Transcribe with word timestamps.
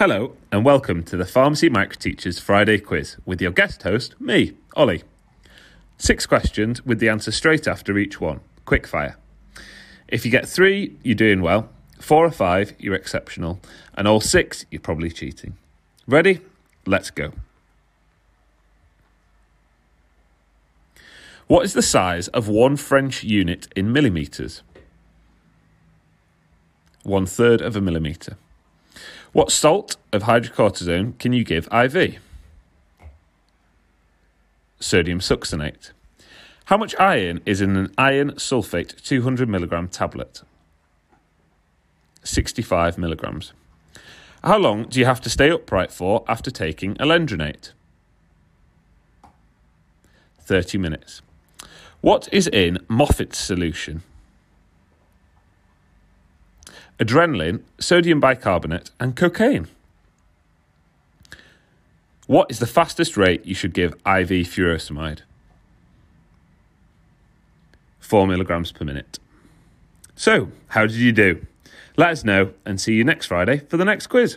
Hello, 0.00 0.34
and 0.50 0.64
welcome 0.64 1.02
to 1.02 1.16
the 1.18 1.26
Pharmacy 1.26 1.68
Microteachers 1.68 2.40
Friday 2.40 2.78
quiz 2.78 3.18
with 3.26 3.42
your 3.42 3.50
guest 3.50 3.82
host, 3.82 4.18
me, 4.18 4.54
Ollie. 4.74 5.02
Six 5.98 6.24
questions 6.24 6.82
with 6.86 7.00
the 7.00 7.10
answer 7.10 7.30
straight 7.30 7.68
after 7.68 7.98
each 7.98 8.18
one. 8.18 8.40
Quick 8.64 8.86
fire. 8.86 9.18
If 10.08 10.24
you 10.24 10.30
get 10.30 10.48
three, 10.48 10.96
you're 11.02 11.14
doing 11.14 11.42
well. 11.42 11.68
Four 12.00 12.24
or 12.24 12.30
five, 12.30 12.72
you're 12.78 12.94
exceptional. 12.94 13.60
And 13.92 14.08
all 14.08 14.22
six, 14.22 14.64
you're 14.70 14.80
probably 14.80 15.10
cheating. 15.10 15.58
Ready? 16.06 16.40
Let's 16.86 17.10
go. 17.10 17.32
What 21.46 21.66
is 21.66 21.74
the 21.74 21.82
size 21.82 22.28
of 22.28 22.48
one 22.48 22.78
French 22.78 23.22
unit 23.22 23.68
in 23.76 23.92
millimetres? 23.92 24.62
One 27.02 27.26
third 27.26 27.60
of 27.60 27.76
a 27.76 27.82
millimetre. 27.82 28.38
What 29.32 29.52
salt 29.52 29.96
of 30.12 30.24
hydrocortisone 30.24 31.16
can 31.20 31.32
you 31.32 31.44
give 31.44 31.68
IV? 31.72 32.18
Sodium 34.80 35.20
succinate. 35.20 35.92
How 36.64 36.76
much 36.76 36.98
iron 36.98 37.40
is 37.46 37.60
in 37.60 37.76
an 37.76 37.94
iron 37.96 38.32
sulfate 38.32 39.00
200 39.04 39.48
milligram 39.48 39.86
tablet? 39.86 40.42
65 42.24 42.98
milligrams. 42.98 43.52
How 44.42 44.58
long 44.58 44.84
do 44.84 44.98
you 44.98 45.06
have 45.06 45.20
to 45.20 45.30
stay 45.30 45.50
upright 45.50 45.92
for 45.92 46.24
after 46.26 46.50
taking 46.50 46.94
alendronate? 46.96 47.72
30 50.40 50.78
minutes. 50.78 51.22
What 52.00 52.28
is 52.32 52.48
in 52.48 52.78
Moffat's 52.88 53.38
solution? 53.38 54.02
Adrenaline, 57.00 57.62
sodium 57.78 58.20
bicarbonate, 58.20 58.90
and 59.00 59.16
cocaine. 59.16 59.68
What 62.26 62.50
is 62.50 62.58
the 62.58 62.66
fastest 62.66 63.16
rate 63.16 63.44
you 63.46 63.54
should 63.54 63.72
give 63.72 63.94
IV 63.94 64.46
furosemide? 64.46 65.22
4 68.00 68.26
milligrams 68.26 68.70
per 68.70 68.84
minute. 68.84 69.18
So, 70.14 70.50
how 70.68 70.82
did 70.82 70.96
you 70.96 71.12
do? 71.12 71.46
Let 71.96 72.10
us 72.10 72.22
know 72.22 72.52
and 72.66 72.78
see 72.78 72.94
you 72.94 73.04
next 73.04 73.26
Friday 73.26 73.58
for 73.58 73.78
the 73.78 73.84
next 73.84 74.08
quiz. 74.08 74.36